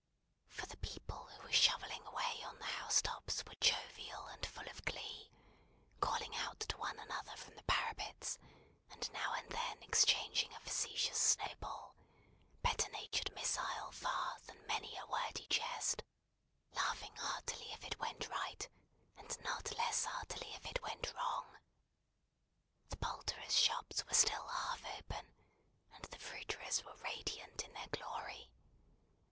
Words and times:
For, 0.47 0.65
the 0.65 0.77
people 0.77 1.25
who 1.27 1.43
were 1.43 1.51
shovelling 1.51 2.03
away 2.07 2.41
on 2.43 2.57
the 2.57 2.65
housetops 2.65 3.45
were 3.45 3.53
jovial 3.61 4.25
and 4.29 4.43
full 4.43 4.67
of 4.67 4.83
glee; 4.83 5.31
calling 5.99 6.35
out 6.37 6.61
to 6.61 6.77
one 6.79 6.97
another 6.97 7.35
from 7.37 7.55
the 7.55 7.61
parapets, 7.65 8.39
and 8.89 9.11
now 9.11 9.35
and 9.35 9.47
then 9.51 9.83
exchanging 9.83 10.51
a 10.55 10.59
facetious 10.61 11.19
snowball 11.21 11.93
better 12.63 12.89
natured 12.89 13.31
missile 13.35 13.91
far 13.91 14.39
than 14.47 14.65
many 14.65 14.97
a 14.97 15.05
wordy 15.05 15.45
jest 15.51 16.01
laughing 16.73 17.15
heartily 17.17 17.71
if 17.71 17.83
it 17.85 17.99
went 17.99 18.27
right 18.27 18.67
and 19.17 19.39
not 19.43 19.71
less 19.77 20.05
heartily 20.05 20.51
if 20.55 20.65
it 20.65 20.81
went 20.81 21.13
wrong. 21.13 21.59
The 22.89 22.97
poulterers' 22.97 23.55
shops 23.55 24.03
were 24.03 24.15
still 24.15 24.47
half 24.47 24.83
open, 24.83 25.31
and 25.93 26.03
the 26.05 26.17
fruiterers' 26.17 26.83
were 26.83 26.95
radiant 26.95 27.63
in 27.63 27.73
their 27.73 27.89
glory. 27.91 28.49